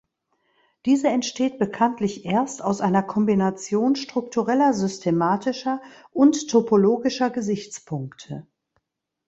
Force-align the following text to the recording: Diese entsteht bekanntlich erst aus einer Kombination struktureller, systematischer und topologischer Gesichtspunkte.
Diese 0.87 1.09
entsteht 1.09 1.59
bekanntlich 1.59 2.25
erst 2.25 2.63
aus 2.63 2.81
einer 2.81 3.03
Kombination 3.03 3.95
struktureller, 3.95 4.73
systematischer 4.73 5.79
und 6.11 6.49
topologischer 6.49 7.29
Gesichtspunkte. 7.29 8.47